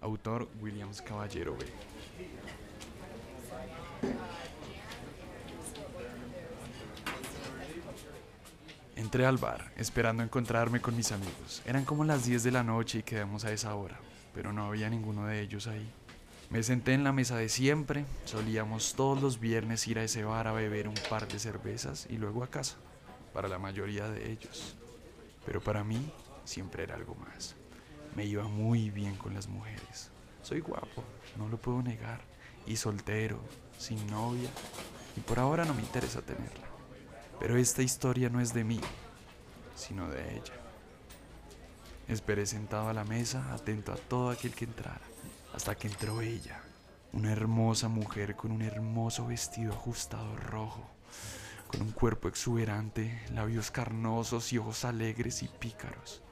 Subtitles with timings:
[0.00, 1.66] Autor Williams Caballero B.
[8.96, 11.62] Entré al bar, esperando encontrarme con mis amigos.
[11.66, 13.98] Eran como las 10 de la noche y quedamos a esa hora,
[14.32, 15.90] pero no había ninguno de ellos ahí.
[16.50, 20.46] Me senté en la mesa de siempre, solíamos todos los viernes ir a ese bar
[20.46, 22.76] a beber un par de cervezas y luego a casa,
[23.32, 24.76] para la mayoría de ellos.
[25.44, 26.12] Pero para mí
[26.44, 27.56] siempre era algo más.
[28.14, 30.10] Me iba muy bien con las mujeres.
[30.42, 31.02] Soy guapo,
[31.36, 32.20] no lo puedo negar,
[32.64, 33.40] y soltero,
[33.76, 34.50] sin novia,
[35.16, 36.73] y por ahora no me interesa tenerla.
[37.38, 38.80] Pero esta historia no es de mí,
[39.74, 40.54] sino de ella.
[42.08, 45.00] Esperé sentado a la mesa, atento a todo aquel que entrara,
[45.54, 46.60] hasta que entró ella,
[47.12, 50.86] una hermosa mujer con un hermoso vestido ajustado rojo,
[51.68, 56.22] con un cuerpo exuberante, labios carnosos y ojos alegres y pícaros.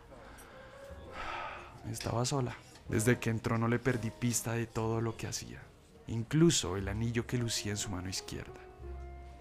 [1.91, 2.55] Estaba sola.
[2.89, 5.63] Desde que entró no le perdí pista de todo lo que hacía,
[6.09, 8.61] incluso el anillo que lucía en su mano izquierda.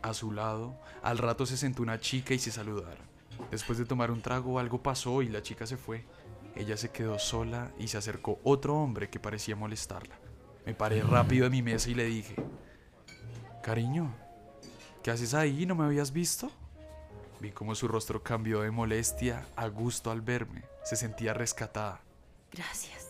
[0.01, 3.05] A su lado, al rato se sentó una chica y se saludaron.
[3.49, 6.05] Después de tomar un trago, algo pasó y la chica se fue.
[6.55, 10.15] Ella se quedó sola y se acercó otro hombre que parecía molestarla.
[10.65, 12.35] Me paré rápido de mi mesa y le dije,
[13.63, 14.13] Cariño,
[15.03, 15.65] ¿qué haces ahí?
[15.65, 16.51] ¿No me habías visto?
[17.39, 20.63] Vi cómo su rostro cambió de molestia a gusto al verme.
[20.83, 22.01] Se sentía rescatada.
[22.51, 23.07] Gracias.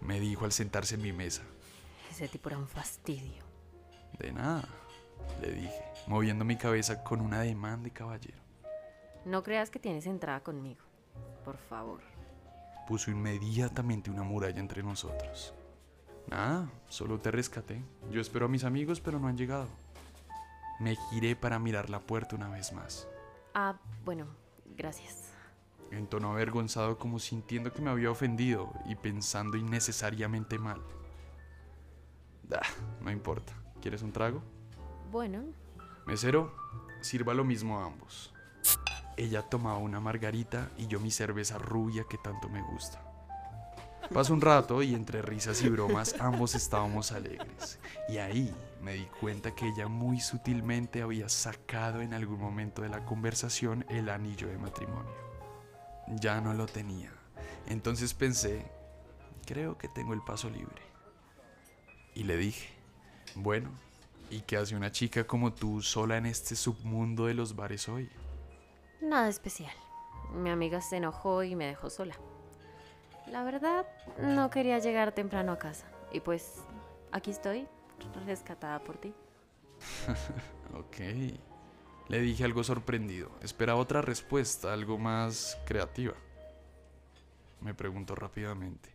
[0.00, 1.42] Me dijo al sentarse en mi mesa.
[2.10, 3.44] Ese tipo era un fastidio.
[4.18, 4.66] De nada,
[5.40, 8.38] le dije, moviendo mi cabeza con un ademán de caballero.
[9.24, 10.80] No creas que tienes entrada conmigo.
[11.44, 12.00] Por favor.
[12.86, 15.52] Puso inmediatamente una muralla entre nosotros.
[16.28, 17.82] Nada, solo te rescaté.
[18.10, 19.68] Yo espero a mis amigos, pero no han llegado.
[20.78, 23.08] Me giré para mirar la puerta una vez más.
[23.54, 24.26] Ah, bueno,
[24.76, 25.32] gracias.
[25.90, 30.82] En tono avergonzado como sintiendo que me había ofendido y pensando innecesariamente mal.
[32.42, 32.62] Da,
[33.00, 33.52] no importa.
[33.80, 34.42] ¿Quieres un trago?
[35.10, 35.44] Bueno,
[36.06, 36.52] Mesero,
[37.00, 38.32] sirva lo mismo a ambos.
[39.16, 43.02] Ella tomaba una margarita y yo mi cerveza rubia que tanto me gusta.
[44.12, 47.78] Pasó un rato y entre risas y bromas ambos estábamos alegres.
[48.08, 52.88] Y ahí me di cuenta que ella muy sutilmente había sacado en algún momento de
[52.88, 55.10] la conversación el anillo de matrimonio.
[56.20, 57.10] Ya no lo tenía.
[57.66, 58.64] Entonces pensé,
[59.44, 60.82] creo que tengo el paso libre.
[62.14, 62.68] Y le dije,
[63.34, 63.70] bueno,
[64.30, 68.08] ¿y qué hace una chica como tú sola en este submundo de los bares hoy?
[69.00, 69.72] nada especial.
[70.34, 72.16] Mi amiga se enojó y me dejó sola.
[73.30, 73.86] La verdad,
[74.20, 75.86] no quería llegar temprano a casa.
[76.12, 76.62] Y pues,
[77.12, 77.66] aquí estoy,
[78.26, 79.14] rescatada por ti.
[80.74, 80.96] Ok.
[82.08, 83.30] Le dije algo sorprendido.
[83.40, 86.12] Esperaba otra respuesta, algo más creativa.
[87.60, 88.90] Me preguntó rápidamente.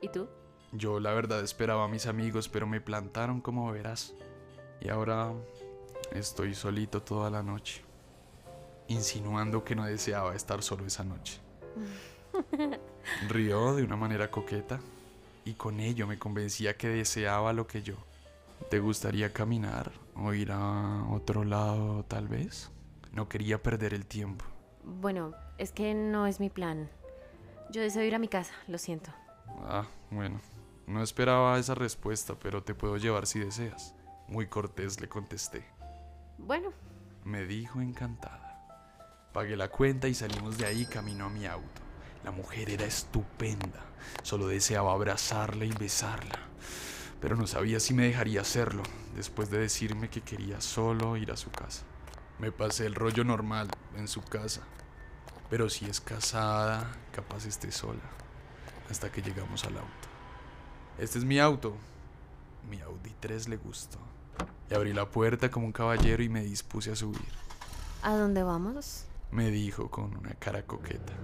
[0.00, 0.28] ¿Y tú?
[0.70, 4.14] Yo la verdad esperaba a mis amigos, pero me plantaron como verás.
[4.80, 5.32] Y ahora
[6.12, 7.82] estoy solito toda la noche.
[8.88, 11.40] Insinuando que no deseaba estar solo esa noche.
[13.28, 14.80] Rió de una manera coqueta
[15.44, 17.96] y con ello me convencía que deseaba lo que yo.
[18.70, 22.70] ¿Te gustaría caminar o ir a otro lado tal vez?
[23.12, 24.44] No quería perder el tiempo.
[24.82, 26.88] Bueno, es que no es mi plan.
[27.70, 29.10] Yo deseo ir a mi casa, lo siento.
[29.66, 30.40] Ah, bueno.
[30.86, 33.94] No esperaba esa respuesta, pero te puedo llevar si deseas.
[34.28, 35.64] Muy cortés le contesté.
[36.38, 36.72] Bueno,
[37.24, 38.66] Me dijo encantada.
[39.32, 41.82] Pagué la cuenta y salimos de ahí camino a mi auto.
[42.22, 43.80] La mujer era estupenda.
[44.22, 46.38] Solo deseaba abrazarla y besarla.
[47.20, 48.82] Pero no sabía si me dejaría hacerlo,
[49.16, 51.84] después de decirme que quería solo ir a su casa.
[52.38, 54.62] Me pasé el rollo normal en su casa.
[55.48, 58.02] Pero si es casada, capaz esté sola.
[58.90, 60.08] Hasta que llegamos al auto.
[60.98, 61.76] Este es mi auto.
[62.68, 63.98] Mi Audi 3 le gustó.
[64.68, 67.44] Le abrí la puerta como un caballero y me dispuse a subir.
[68.02, 69.06] ¿a dónde vamos?
[69.30, 71.14] Me dijo con una cara coqueta.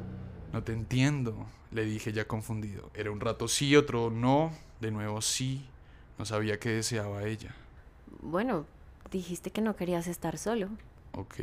[0.52, 2.90] No te entiendo, le dije ya confundido.
[2.94, 5.68] Era un rato sí, otro no, de nuevo sí.
[6.18, 7.54] No sabía qué deseaba ella.
[8.22, 8.66] Bueno,
[9.10, 10.68] dijiste que no querías estar solo.
[11.12, 11.36] Ok.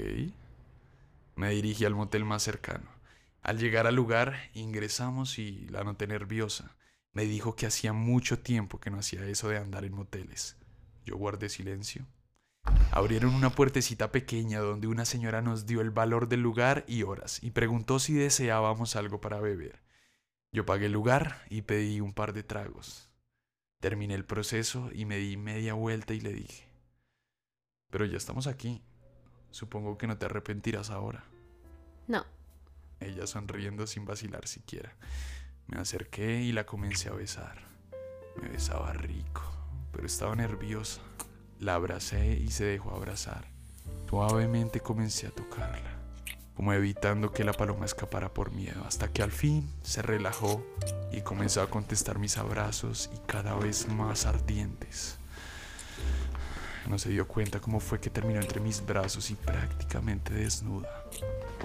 [1.36, 2.90] Me dirigí al motel más cercano.
[3.44, 6.76] Al llegar al lugar, ingresamos y la noté nerviosa.
[7.18, 10.56] Me dijo que hacía mucho tiempo que no hacía eso de andar en moteles.
[11.04, 12.06] Yo guardé silencio.
[12.92, 17.42] Abrieron una puertecita pequeña donde una señora nos dio el valor del lugar y horas
[17.42, 19.82] y preguntó si deseábamos algo para beber.
[20.52, 23.10] Yo pagué el lugar y pedí un par de tragos.
[23.80, 26.70] Terminé el proceso y me di media vuelta y le dije,
[27.90, 28.84] pero ya estamos aquí.
[29.50, 31.24] Supongo que no te arrepentirás ahora.
[32.06, 32.28] No,
[33.00, 34.96] Ella sonriendo sin vacilar siquiera.
[35.68, 37.58] Me acerqué y la comencé a besar.
[38.42, 39.44] Me besaba rico,
[39.92, 41.02] pero estaba nerviosa.
[41.60, 43.46] La abracé y se dejó abrazar.
[44.10, 45.92] Suavemente comencé a tocarla,
[46.56, 50.66] como evitando que la paloma escapara por miedo, hasta que al fin se relajó
[51.12, 55.18] y comenzó a contestar mis abrazos y cada vez más ardientes.
[56.88, 60.88] No se dio cuenta cómo fue que terminó entre mis brazos y prácticamente desnuda.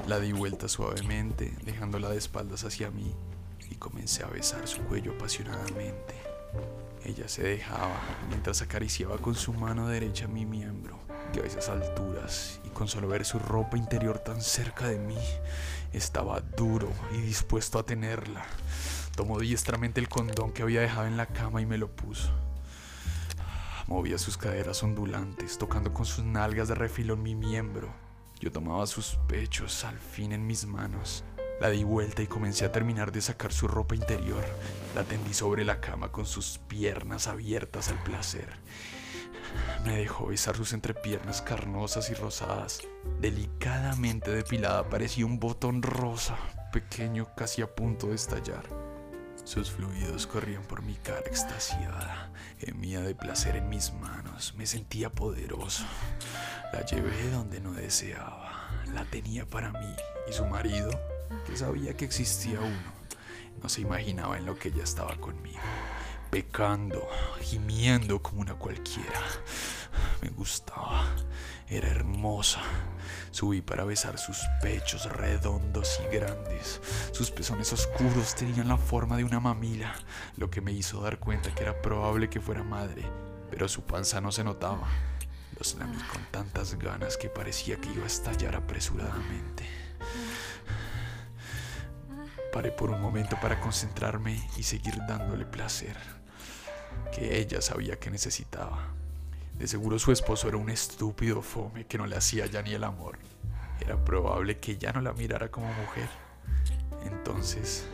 [0.08, 3.14] La di vuelta suavemente, dejándola de espaldas hacia mí,
[3.72, 6.14] y comencé a besar su cuello apasionadamente.
[7.04, 10.98] Ella se dejaba mientras acariciaba con su mano derecha mi miembro,
[11.32, 15.18] que a esas alturas, y con solo ver su ropa interior tan cerca de mí,
[15.92, 18.44] estaba duro y dispuesto a tenerla.
[19.16, 22.30] Tomó diestramente el condón que había dejado en la cama y me lo puso.
[23.88, 27.92] Movía sus caderas ondulantes, tocando con sus nalgas de refilón mi miembro.
[28.38, 31.24] Yo tomaba sus pechos al fin en mis manos.
[31.62, 34.44] La di vuelta y comencé a terminar de sacar su ropa interior.
[34.96, 38.48] La tendí sobre la cama con sus piernas abiertas al placer.
[39.84, 42.80] Me dejó besar sus entrepiernas carnosas y rosadas.
[43.20, 46.36] Delicadamente depilada parecía un botón rosa,
[46.72, 48.64] pequeño casi a punto de estallar.
[49.44, 52.32] Sus fluidos corrían por mi cara extasiada.
[52.58, 54.52] Gemía de placer en mis manos.
[54.56, 55.84] Me sentía poderoso.
[56.72, 58.68] La llevé donde no deseaba.
[58.92, 59.94] La tenía para mí.
[60.28, 60.90] Y su marido,
[61.54, 62.92] sabía que existía uno,
[63.62, 65.60] no se imaginaba en lo que ella estaba conmigo.
[66.30, 67.08] Pecando,
[67.40, 69.20] gimiendo como una cualquiera.
[70.22, 71.04] Me gustaba.
[71.68, 72.60] Era hermosa.
[73.30, 76.80] Subí para besar sus pechos redondos y grandes.
[77.12, 79.94] Sus pezones oscuros tenían la forma de una mamila,
[80.36, 83.04] lo que me hizo dar cuenta que era probable que fuera madre,
[83.50, 84.88] pero su panza no se notaba.
[85.58, 89.81] Los lamí con tantas ganas que parecía que iba a estallar apresuradamente.
[92.52, 95.96] Paré por un momento para concentrarme y seguir dándole placer,
[97.10, 98.88] que ella sabía que necesitaba.
[99.54, 102.84] De seguro su esposo era un estúpido fome que no le hacía ya ni el
[102.84, 103.18] amor.
[103.80, 106.08] Era probable que ya no la mirara como mujer.
[107.06, 107.86] Entonces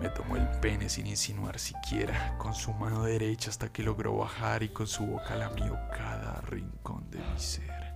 [0.00, 4.62] me tomó el pene sin insinuar siquiera, con su mano derecha hasta que logró bajar
[4.62, 7.94] y con su boca lamió cada rincón de mi ser.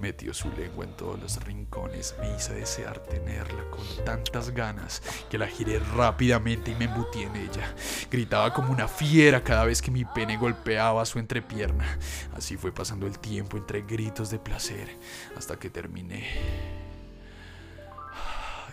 [0.00, 5.38] Metió su lengua en todos los rincones, me hizo desear tenerla con tantas ganas que
[5.38, 7.74] la giré rápidamente y me embutí en ella.
[8.10, 11.98] Gritaba como una fiera cada vez que mi pene golpeaba su entrepierna.
[12.34, 14.88] Así fue pasando el tiempo entre gritos de placer
[15.36, 16.24] hasta que terminé.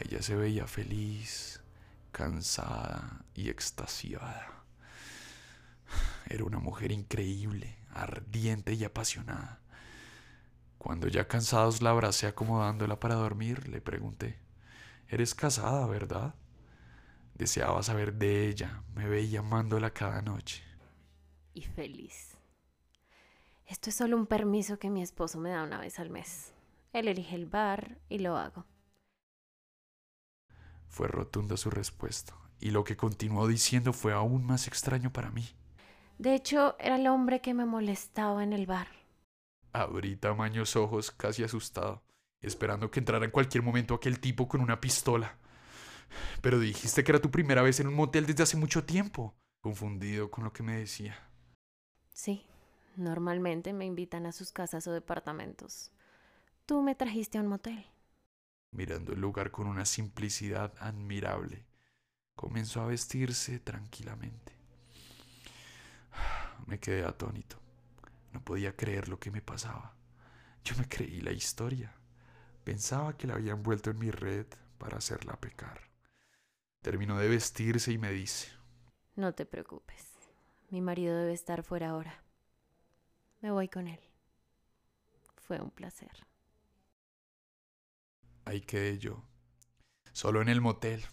[0.01, 1.62] Ella se veía feliz,
[2.12, 4.63] cansada y extasiada.
[6.28, 9.61] Era una mujer increíble, ardiente y apasionada.
[10.82, 14.40] Cuando ya cansados la abracé acomodándola para dormir, le pregunté,
[15.08, 16.34] Eres casada, ¿verdad?
[17.36, 20.64] Deseaba saber de ella, me veía amándola cada noche.
[21.54, 22.36] y feliz.
[23.68, 26.52] Esto es solo un permiso que mi esposo me da una vez al mes.
[26.94, 28.66] Él elige el bar y lo hago.
[30.88, 35.46] Fue rotunda su respuesta, y lo que continuó diciendo fue aún más extraño para mí.
[36.18, 39.00] De hecho, era el hombre que me molestaba en el bar.
[39.74, 42.04] Abrí tamaños ojos casi asustado.
[42.42, 45.38] esperando que entrara en cualquier momento aquel tipo con una pistola.
[46.42, 50.32] Pero dijiste que era tu primera vez en un motel desde hace mucho tiempo, confundido
[50.32, 51.16] con lo que me decía.
[52.13, 52.44] Sí,
[52.96, 55.92] normalmente me invitan a sus casas o departamentos.
[56.66, 57.86] Tú me trajiste a un motel.
[58.72, 61.66] Mirando el lugar con una simplicidad admirable,
[62.36, 64.54] comenzó a vestirse tranquilamente.
[66.68, 67.58] Me quedé atónito.
[68.32, 69.96] No podía creer lo que me pasaba.
[70.64, 71.94] Yo me creí la historia.
[72.64, 74.46] Pensaba que la había envuelto en mi red
[74.78, 75.90] para hacerla pecar.
[76.82, 78.50] Terminó de vestirse y me dice,
[79.16, 80.06] No te preocupes.
[80.70, 82.24] Mi marido debe estar fuera ahora.
[83.42, 84.00] Me voy con él.
[85.36, 86.12] Fue un placer.
[88.46, 89.24] Ahí quedé yo,
[90.14, 91.04] solo en el motel.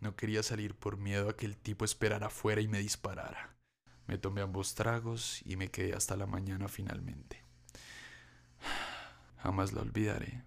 [0.00, 3.57] No quería salir por miedo a que el tipo esperara afuera y me disparara.
[4.08, 7.44] Me tomé ambos tragos y me quedé hasta la mañana finalmente.
[9.36, 10.42] Jamás la olvidaré,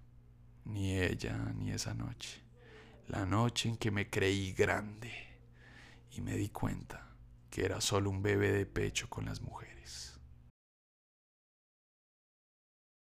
[0.66, 2.42] ni ella ni esa noche,
[3.08, 5.14] la noche en que me creí grande
[6.12, 7.16] y me di cuenta
[7.52, 10.20] que era solo un bebé de pecho con las mujeres.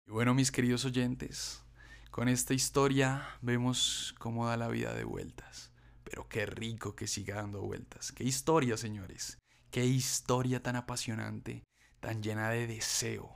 [0.05, 1.63] Y bueno, mis queridos oyentes,
[2.11, 5.71] con esta historia vemos cómo da la vida de vueltas.
[6.03, 8.11] Pero qué rico que siga dando vueltas.
[8.11, 9.39] Qué historia, señores.
[9.73, 11.65] Qué historia tan apasionante,
[11.99, 13.35] tan llena de deseo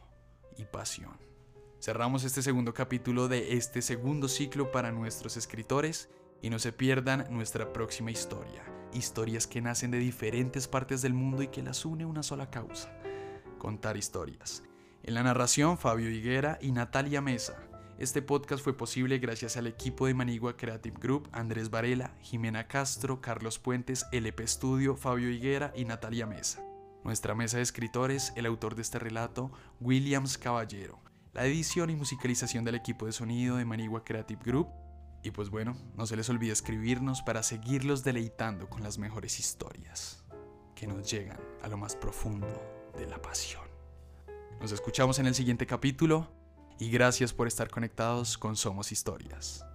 [0.55, 1.17] y pasión.
[1.81, 6.09] Cerramos este segundo capítulo de este segundo ciclo para nuestros escritores
[6.43, 8.63] y no se pierdan nuestra próxima historia.
[8.93, 12.93] Historias que nacen de diferentes partes del mundo y que las une una sola causa.
[13.57, 14.61] Contar historias.
[15.01, 17.66] En la narración, Fabio Higuera y Natalia Mesa.
[17.99, 23.21] Este podcast fue posible gracias al equipo de Manigua Creative Group, Andrés Varela, Jimena Castro,
[23.21, 26.63] Carlos Puentes, LP Studio, Fabio Higuera y Natalia Mesa.
[27.03, 29.51] Nuestra mesa de escritores, el autor de este relato,
[29.81, 30.99] Williams Caballero.
[31.33, 34.67] La edición y musicalización del equipo de sonido de Manigua Creative Group.
[35.23, 40.23] Y pues bueno, no se les olvide escribirnos para seguirlos deleitando con las mejores historias
[40.75, 42.61] que nos llegan a lo más profundo
[42.95, 43.65] de la pasión.
[44.61, 46.37] Nos escuchamos en el siguiente capítulo
[46.79, 49.65] y gracias por estar conectados con Somos Historias.